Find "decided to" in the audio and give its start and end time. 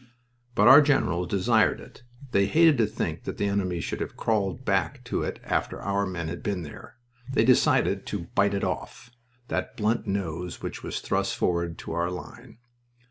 7.45-8.25